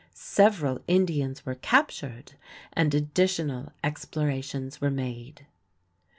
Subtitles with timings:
[0.15, 2.33] Several Indians were captured,
[2.73, 5.45] and additional explorations were made.